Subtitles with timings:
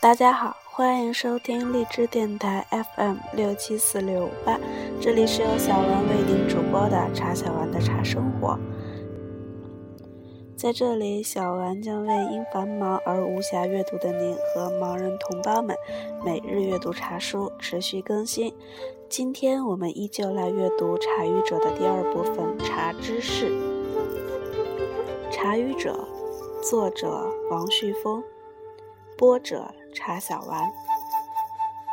[0.00, 4.56] 大家好，欢迎收听荔枝电台 FM 六七四六五八，
[5.00, 8.56] 这里是由小丸为您主播的茶小丸的茶生活。
[10.56, 15.76] 在这里，小丸将为因繁忙而无暇阅读的您和盲人同胞们
[16.24, 18.54] 每日阅读茶书，持续更新。
[19.08, 23.46] 今天我们依旧来阅读《茶语者》的第二部分《茶知识》。
[25.32, 26.08] 《茶语者》，
[26.62, 28.22] 作者王旭峰，
[29.16, 29.68] 播者。
[29.98, 30.72] 茶小丸，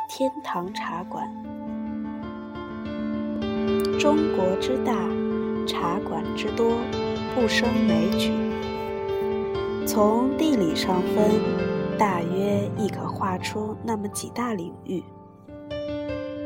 [0.08, 1.28] 天堂茶馆。
[3.98, 4.94] 中国之大，
[5.66, 6.78] 茶馆之多，
[7.34, 8.32] 不胜枚举。
[9.84, 15.02] 从地理上分，大约亦可划出那么几大领域：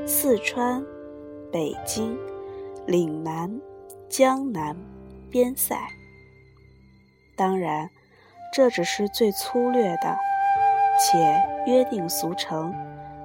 [0.06, 0.82] 四川、
[1.52, 2.18] 北京、
[2.86, 3.60] 岭南、
[4.08, 4.74] 江南、
[5.28, 5.76] 边塞。
[7.36, 7.90] 当然，
[8.50, 10.16] 这只是最粗略的。
[11.02, 12.74] 且约定俗成，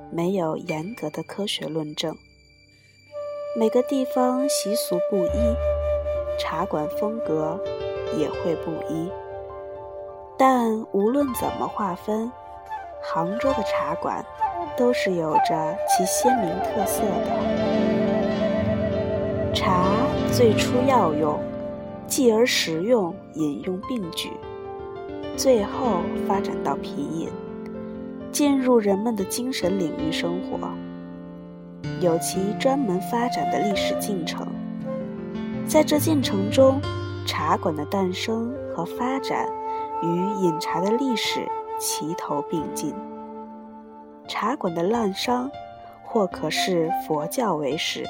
[0.10, 2.16] 没有严格的科学论证。
[3.60, 5.56] 每个地方习俗不一，
[6.40, 7.60] 茶馆风格
[8.18, 9.12] 也会不一。
[10.38, 12.32] 但无论怎么划分，
[13.04, 14.26] 杭州的茶馆
[14.78, 17.26] 都是有着其鲜明特色的。
[19.54, 19.84] 茶
[20.32, 21.38] 最初药用，
[22.08, 24.32] 继而食用、饮用并举，
[25.36, 27.30] 最后发展到品饮。
[28.36, 30.68] 进入人们的精神领域生活，
[32.02, 34.46] 有其专门发展的历史进程。
[35.66, 36.82] 在这进程中，
[37.26, 39.48] 茶馆的诞生和发展
[40.04, 41.48] 与饮茶的历史
[41.80, 42.94] 齐头并进。
[44.28, 45.50] 茶馆的滥觞，
[46.04, 48.04] 或可视佛教为始。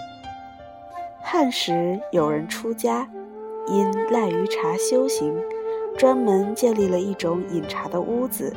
[1.22, 3.08] 汉时有人出家，
[3.68, 5.40] 因赖于茶修行，
[5.96, 8.52] 专门建立了一种饮茶的屋子，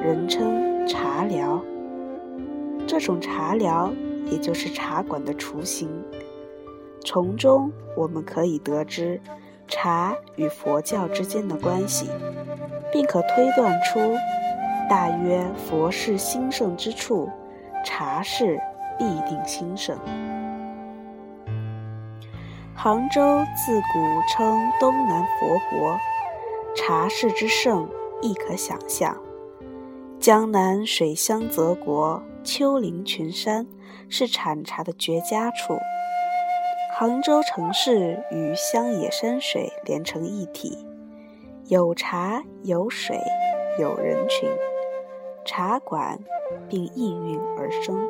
[0.00, 0.69] 人称。
[0.90, 1.62] 茶寮，
[2.84, 3.92] 这种茶寮
[4.26, 5.88] 也就是茶馆的雏形。
[7.04, 9.20] 从中我们可以得知
[9.68, 12.08] 茶与佛教之间的关系，
[12.92, 14.00] 并可推断出，
[14.88, 17.30] 大约佛事兴盛之处，
[17.84, 18.60] 茶事
[18.98, 19.96] 必定兴盛。
[22.74, 25.96] 杭州自古称东南佛国，
[26.74, 27.88] 茶事之盛
[28.20, 29.16] 亦可想象。
[30.20, 33.66] 江南水乡泽国，丘陵群山，
[34.10, 35.78] 是产茶的绝佳处。
[36.94, 40.76] 杭州城市与乡野山水连成一体，
[41.68, 43.18] 有茶有水
[43.78, 44.46] 有人群，
[45.46, 46.18] 茶馆
[46.68, 48.06] 并应运而生。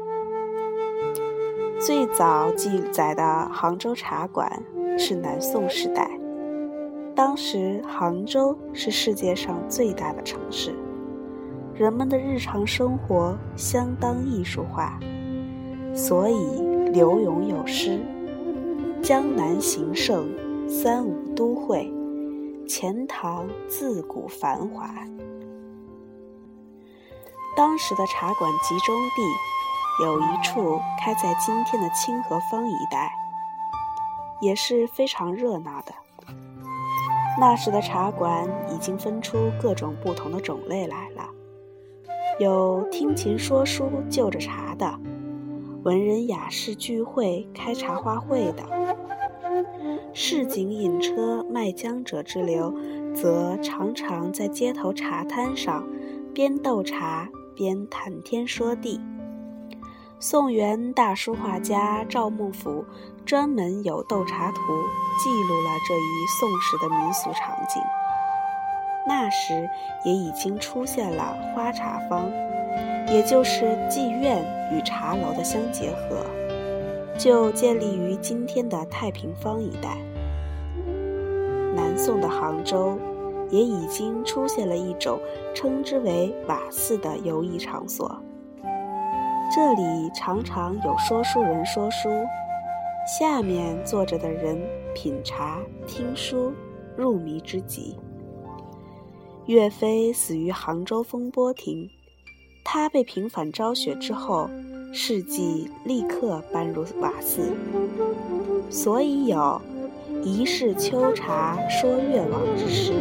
[1.79, 4.61] 最早记载的杭州茶馆
[4.99, 6.11] 是南宋时代，
[7.15, 10.75] 当时杭州是世界上最大的城市。
[11.81, 15.01] 人们的日常生活相当艺术化，
[15.95, 16.61] 所以
[16.93, 17.99] 柳永有诗
[19.03, 20.29] ：“江南形胜，
[20.69, 21.91] 三五都会，
[22.69, 24.95] 钱塘自古繁华。”
[27.57, 33.11] 当时的茶馆集中地有一处开在今天的清河坊一带，
[34.43, 35.95] 也是非常热闹的。
[37.41, 41.25] 那时的茶馆已经分出各种不同的种类来了。
[42.41, 44.99] 有听琴说书就着茶的，
[45.83, 48.65] 文人雅士聚会开茶话会的，
[50.15, 52.75] 市井饮车卖浆者之流，
[53.15, 55.87] 则常常在街头茶摊上
[56.33, 58.99] 边斗茶边谈天说地。
[60.19, 62.83] 宋元大书画家赵孟頫
[63.27, 64.57] 专门有《斗茶图》，
[65.23, 67.83] 记录了这一宋时的民俗场景。
[69.07, 69.69] 那时
[70.05, 72.31] 也已经出现了花茶坊，
[73.09, 76.25] 也就是妓院与茶楼的相结合，
[77.19, 79.97] 就建立于今天的太平坊一带。
[81.75, 82.99] 南宋的杭州
[83.49, 85.19] 也已经出现了一种
[85.55, 88.21] 称之为瓦肆的游艺场所，
[89.55, 92.09] 这里常常有说书人说书，
[93.19, 94.61] 下面坐着的人
[94.95, 96.53] 品茶听书，
[96.97, 97.99] 入迷之极。
[99.47, 101.91] 岳飞死于杭州风波亭，
[102.65, 104.49] 他被平反昭雪之后，
[104.93, 107.53] 事迹立刻搬入瓦肆，
[108.71, 109.61] 所以有
[110.23, 112.93] “一世秋茶说岳王”之诗，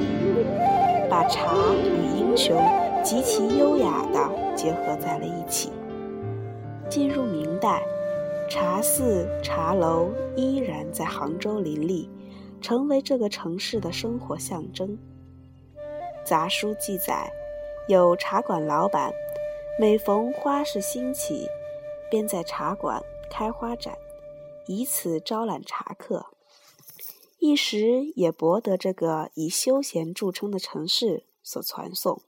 [1.09, 2.57] 把茶与英雄
[3.03, 5.69] 极其优雅地结合在了一起。
[6.89, 7.83] 进入明代，
[8.49, 12.09] 茶肆、茶楼依然在杭州林立，
[12.59, 14.97] 成为这个城市的生活象征。
[16.29, 17.33] 杂书记载，
[17.87, 19.11] 有茶馆老板
[19.79, 21.47] 每逢花市兴起，
[22.07, 23.97] 便在茶馆开花展，
[24.67, 26.27] 以此招揽茶客，
[27.39, 32.21] 一时也博得这个以休闲著称的城市所传颂，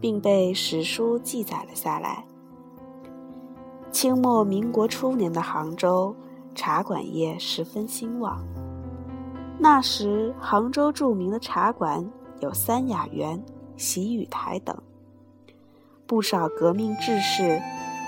[0.00, 2.24] 并被史书记载了下来。
[3.92, 6.16] 清末民国初年的杭州，
[6.54, 8.42] 茶馆业十分兴旺。
[9.58, 12.10] 那时，杭州著名的茶馆
[12.44, 13.42] 有三雅园、
[13.74, 14.76] 喜雨台等。
[16.06, 17.58] 不少革命志士，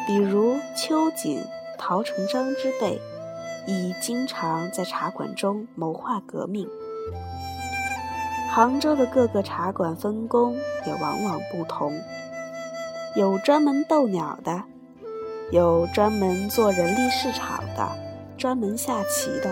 [0.07, 1.43] 比如秋瑾、
[1.79, 3.01] 陶成章之辈，
[3.67, 6.69] 亦经常在茶馆中谋划革命。
[8.51, 10.55] 杭州的各个茶馆分工
[10.87, 11.99] 也往往不同，
[13.15, 14.65] 有专门斗鸟的，
[15.51, 17.89] 有专门做人力市场的，
[18.37, 19.51] 专门下棋的，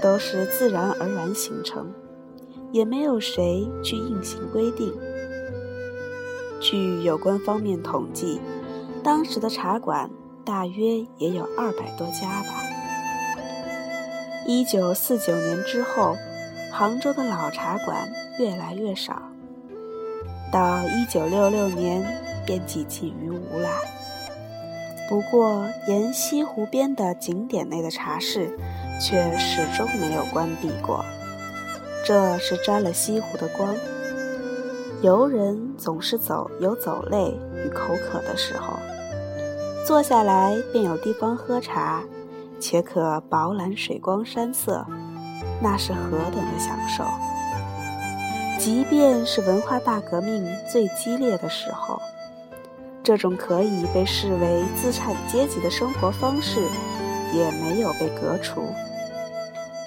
[0.00, 1.92] 都是自然而然形成，
[2.72, 4.92] 也没有谁去硬性规定。
[6.60, 8.40] 据有关方面统计，
[9.04, 10.10] 当时的茶馆
[10.44, 12.62] 大约也有二百多家吧。
[14.46, 16.16] 一九四九年之后，
[16.72, 18.08] 杭州的老茶馆
[18.38, 19.22] 越来越少，
[20.52, 22.04] 到一九六六年
[22.44, 23.68] 便几近于无了。
[25.08, 28.58] 不过，沿西湖边的景点内的茶室
[29.00, 31.04] 却始终没有关闭过，
[32.04, 33.74] 这是沾了西湖的光。
[35.02, 38.74] 游人总是走有走累与口渴的时候，
[39.86, 42.02] 坐下来便有地方喝茶，
[42.60, 44.86] 且可饱览水光山色，
[45.60, 47.04] 那是何等的享受！
[48.58, 52.00] 即便是文化大革命最激烈的时候，
[53.02, 56.60] 这种可以被视为资产阶级的生活方式
[57.32, 58.62] 也没有被革除，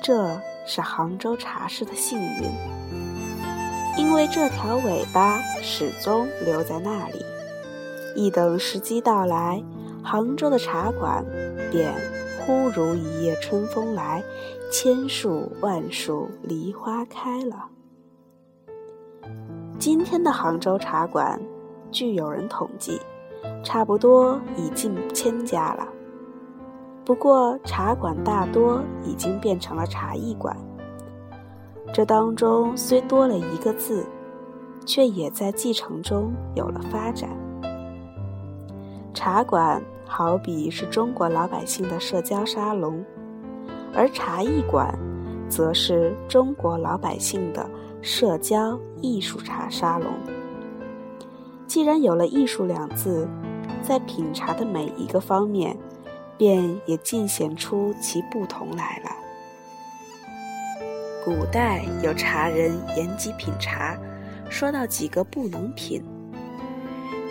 [0.03, 2.49] 这是杭州茶室的幸运。
[3.97, 7.23] 因为这条尾巴始终留在那里，
[8.15, 9.63] 一等时机到来，
[10.03, 11.25] 杭州的茶馆
[11.71, 11.93] 便
[12.39, 14.21] 忽如一夜春风来，
[14.69, 17.69] 千树万树梨花开了。
[19.79, 21.41] 今天的杭州茶馆，
[21.89, 22.99] 据有人统计，
[23.63, 25.87] 差不多已近千家了。
[27.05, 30.57] 不过茶馆大多已经变成了茶艺馆。
[31.93, 34.03] 这当中虽多了一个字，
[34.85, 37.29] 却也在继承中有了发展。
[39.13, 43.05] 茶馆好比是中国老百姓的社交沙龙，
[43.93, 44.93] 而茶艺馆，
[45.47, 47.69] 则是中国老百姓的
[48.01, 50.07] 社交艺术茶沙龙。
[51.67, 53.27] 既然有了“艺术”两字，
[53.83, 55.77] 在品茶的每一个方面，
[56.37, 59.11] 便也尽显出其不同来了。
[61.23, 63.97] 古代有茶人言及品茶，
[64.49, 66.03] 说到几个不能品：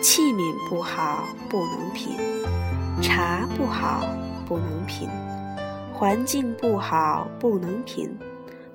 [0.01, 2.17] 器皿不好不能品，
[3.01, 4.05] 茶不好
[4.45, 5.07] 不能品，
[5.93, 8.13] 环境不好不能品，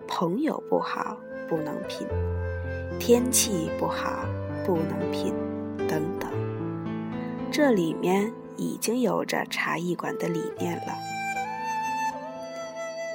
[0.08, 1.18] 朋友不好
[1.48, 2.06] 不能品，
[2.98, 4.24] 天气不好
[4.64, 5.34] 不能品，
[5.86, 6.30] 等等。
[7.50, 10.94] 这里面已经有着茶艺馆的理念了。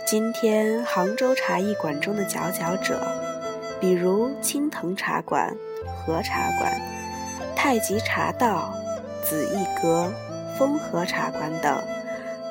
[0.07, 3.01] 今天杭州茶艺馆中的佼佼者，
[3.79, 6.79] 比如青藤茶馆、和茶馆、
[7.55, 8.73] 太极茶道、
[9.23, 10.13] 紫翼阁、
[10.57, 11.83] 风和茶馆等，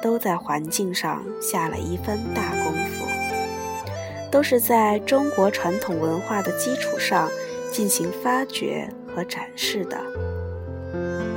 [0.02, 3.06] 都在环境上下了一番大功夫，
[4.32, 7.30] 都是在中国传统文化的基础上
[7.70, 9.96] 进行发掘和展示的。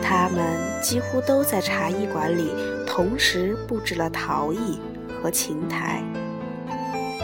[0.08, 2.50] 他们几乎都在茶艺馆里
[2.88, 4.80] 同时布置了陶艺。
[5.20, 6.04] 和琴台，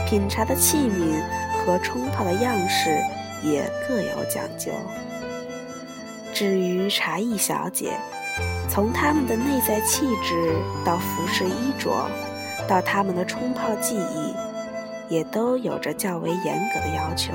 [0.07, 1.21] 品茶的器皿
[1.59, 2.97] 和冲泡的样式
[3.43, 4.71] 也各有讲究。
[6.33, 7.93] 至于茶艺小姐，
[8.67, 12.09] 从她们的内在气质到服饰衣着，
[12.67, 14.33] 到他们的冲泡技艺，
[15.07, 17.31] 也都有着较为严格的要求。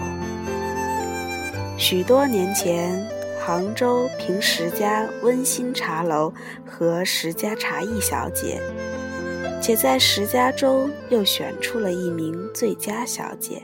[1.79, 3.01] 许多年前，
[3.49, 6.31] 杭州凭十家温馨茶楼
[6.67, 8.61] 和十家茶艺小姐。
[9.59, 13.63] 且在十家中又选出了一名最佳小姐。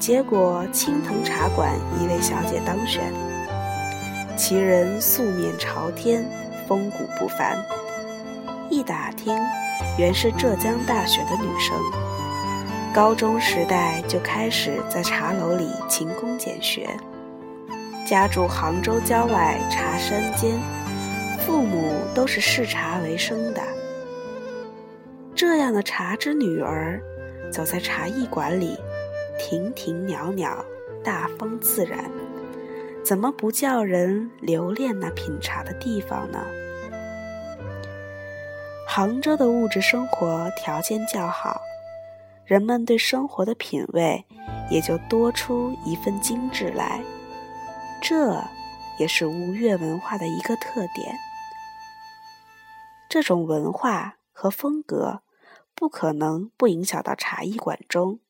[0.00, 1.72] 结果青藤茶馆
[2.02, 3.12] 一位小姐当选，
[4.36, 6.28] 其人素面朝天，
[6.66, 7.64] 风骨不凡。
[8.68, 9.38] 一打听，
[9.96, 11.78] 原是浙江大学的女生，
[12.92, 16.90] 高中时代就开始在茶楼里勤工俭学，
[18.08, 20.58] 家住杭州郊外茶山间，
[21.40, 23.60] 父母都是视茶为生的。
[25.34, 26.98] 这样的茶之女儿，
[27.52, 28.78] 走在茶艺馆里，
[29.38, 30.64] 亭亭袅袅，
[31.04, 32.02] 大方自然，
[33.04, 36.42] 怎么不叫人留恋那品茶的地方呢？
[38.86, 41.60] 杭州的物质生活条件较好，
[42.46, 44.24] 人们对生活的品味
[44.70, 47.02] 也就多出一份精致来，
[48.00, 48.44] 这
[48.98, 51.16] 也是吴越文化的一个特点。
[53.08, 55.22] 这种文化和风格
[55.74, 58.20] 不可能不影响到茶艺馆中。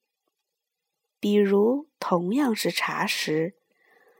[1.20, 3.54] 比如，同样是茶食，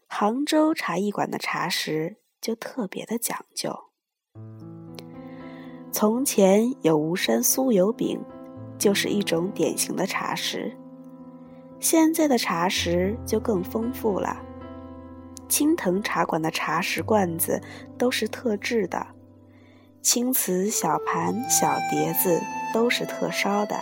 [0.09, 3.85] 杭州茶艺馆的茶食就特别的讲究。
[5.93, 8.21] 从前有吴山酥油饼，
[8.79, 10.77] 就是一种典型的茶食。
[11.81, 14.45] 现在的茶食就更丰富了。
[15.49, 17.63] 青藤茶馆的茶食罐子
[17.97, 19.07] 都是特制的，
[20.03, 22.41] 青瓷小盘、小碟子
[22.73, 23.81] 都是特烧的，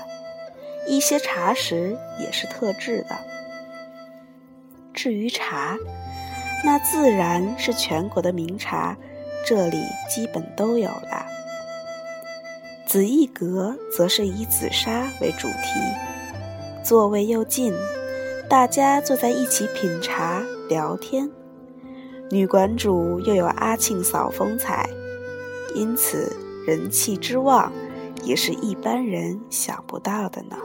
[0.88, 3.16] 一些茶食也是特制的。
[4.94, 5.76] 至于茶，
[6.64, 8.96] 那自然是全国的名茶，
[9.44, 11.26] 这里基本都有了。
[12.86, 15.80] 紫翼阁则是以紫砂为主题，
[16.84, 17.74] 座位又近，
[18.48, 21.28] 大家坐在一起品茶聊天。
[22.30, 24.88] 女馆主又有阿庆嫂风采，
[25.74, 26.34] 因此
[26.66, 27.72] 人气之旺
[28.24, 30.56] 也是一般人想不到的呢。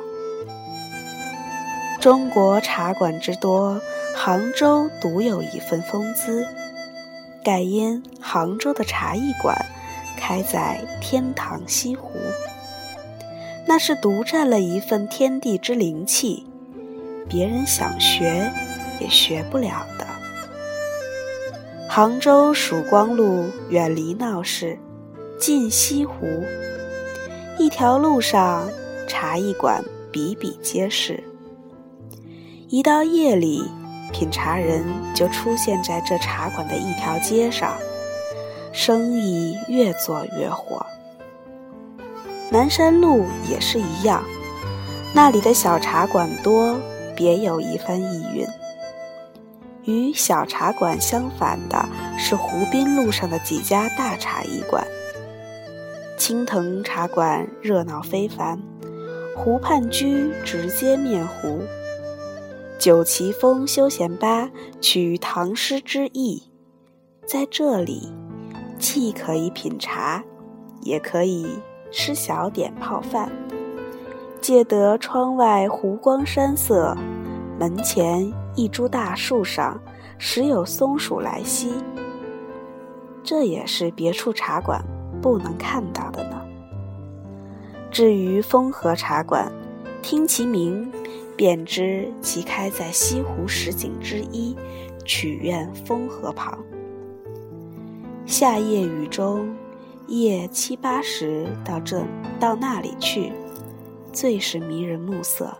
[1.99, 3.79] 中国茶馆之多，
[4.15, 6.47] 杭州独有一份风姿，
[7.43, 9.55] 盖因杭州的茶艺馆。
[10.17, 12.11] 开在天堂西湖，
[13.65, 16.45] 那是独占了一份天地之灵气，
[17.27, 18.51] 别人想学
[18.99, 20.05] 也学不了的。
[21.93, 24.79] 杭州曙光路远离闹市，
[25.37, 26.25] 近西湖，
[27.59, 28.65] 一条路上
[29.09, 31.21] 茶艺馆比比皆是。
[32.69, 33.69] 一到夜里，
[34.13, 37.75] 品茶人就出现在这茶馆的一条街上。
[38.71, 40.85] 生意越做越火。
[42.49, 44.23] 南山路也是一样，
[45.13, 46.79] 那里的小茶馆多，
[47.17, 48.47] 别有一番意蕴。
[49.85, 51.85] 与小茶馆相反的
[52.17, 54.85] 是湖滨路上的几家大茶艺馆。
[56.17, 58.61] 青藤茶馆热闹非凡，
[59.35, 61.59] 湖畔居直接面湖。
[62.77, 66.43] 九旗峰休闲吧取唐诗之意，
[67.25, 68.11] 在这里。
[68.79, 70.23] 既可以品茶，
[70.81, 71.59] 也可以
[71.91, 73.31] 吃小点泡饭，
[74.41, 76.97] 借得窗外湖光山色，
[77.61, 79.79] 门前一株大树上
[80.17, 81.73] 时有松鼠来栖，
[83.23, 84.83] 这也是别处茶馆
[85.21, 86.41] 不能看到的呢。
[87.91, 89.51] 至于风和茶馆，
[90.01, 90.91] 听其名，
[91.37, 94.57] 便知其开在西湖十景之一
[95.05, 96.57] 曲苑风河旁。
[98.25, 99.55] 夏夜雨中，
[100.07, 102.01] 夜七八时到这
[102.39, 103.31] 到那里去，
[104.11, 105.55] 最是迷人暮色。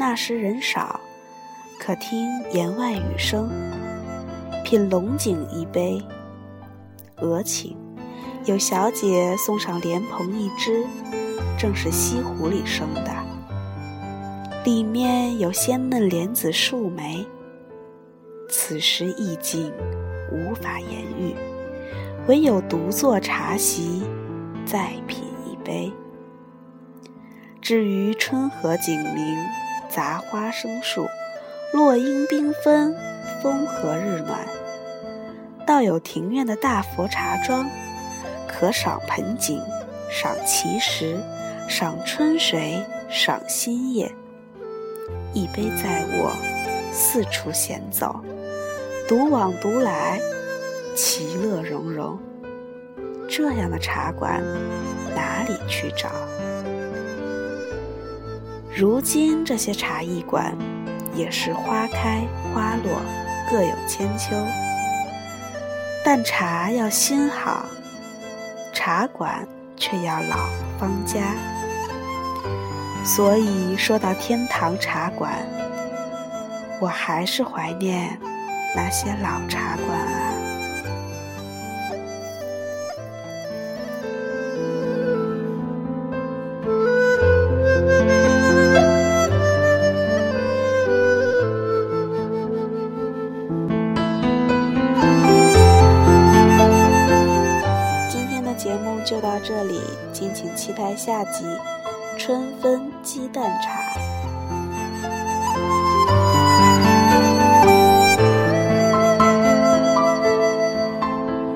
[0.00, 0.98] 那时人少，
[1.78, 3.50] 可听言外语声。
[4.64, 6.02] 品龙井一杯，
[7.18, 7.76] 额请，
[8.46, 10.86] 有小姐送上莲蓬一只，
[11.58, 13.12] 正是西湖里生的，
[14.64, 17.22] 里面有鲜嫩莲子数枚。
[18.48, 19.70] 此时意境。
[20.32, 21.34] 无法言喻，
[22.28, 24.00] 唯有独坐茶席，
[24.64, 25.92] 再品一杯。
[27.60, 29.36] 至于春和景明，
[29.90, 31.06] 杂花生树，
[31.72, 32.96] 落英缤纷，
[33.42, 34.46] 风和日暖，
[35.66, 37.68] 倒有庭院的大佛茶庄，
[38.48, 39.60] 可赏盆景，
[40.10, 41.18] 赏奇石，
[41.68, 44.10] 赏春水，赏新叶。
[45.32, 46.32] 一杯在握，
[46.92, 48.20] 四处闲走。
[49.08, 50.20] 独往独来，
[50.94, 52.18] 其乐融融。
[53.28, 54.42] 这样的茶馆，
[55.14, 56.08] 哪里去找？
[58.80, 60.56] 如今这些茶艺馆，
[61.14, 62.22] 也是花开
[62.54, 62.98] 花落，
[63.50, 64.34] 各有千秋。
[66.02, 67.66] 但茶要新好，
[68.72, 69.46] 茶馆
[69.76, 71.20] 却要老方佳。
[73.04, 75.30] 所以说到天堂茶馆，
[76.80, 78.18] 我还是怀念。
[78.74, 80.39] 那些老茶馆啊！